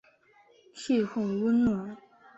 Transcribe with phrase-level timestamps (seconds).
[0.73, 1.95] 气候温暖。